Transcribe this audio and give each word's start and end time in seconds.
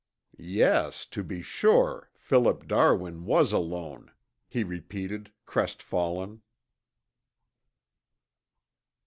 "Yes, 0.39 1.05
to 1.05 1.23
be 1.23 1.43
sure, 1.43 2.09
Philip 2.15 2.67
Darwin 2.67 3.23
was 3.23 3.51
alone," 3.51 4.11
he 4.47 4.63
repeated, 4.63 5.31
crestfallen. 5.45 6.41